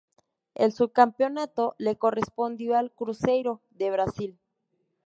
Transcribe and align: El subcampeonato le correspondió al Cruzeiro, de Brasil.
El 0.55 0.71
subcampeonato 0.73 1.75
le 1.77 1.95
correspondió 1.95 2.75
al 2.75 2.91
Cruzeiro, 2.91 3.61
de 3.69 3.91
Brasil. 3.91 4.39